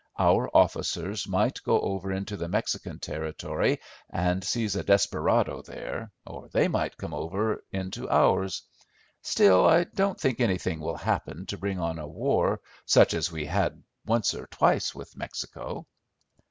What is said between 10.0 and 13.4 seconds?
think anything will happen to bring on a war such as